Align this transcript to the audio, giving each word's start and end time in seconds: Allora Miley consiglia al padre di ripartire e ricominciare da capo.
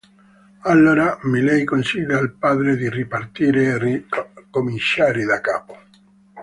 Allora 0.63 1.19
Miley 1.21 1.63
consiglia 1.63 2.17
al 2.17 2.33
padre 2.33 2.75
di 2.75 2.89
ripartire 2.89 3.65
e 3.65 3.77
ricominciare 4.41 5.25
da 5.25 5.39
capo. 5.41 5.77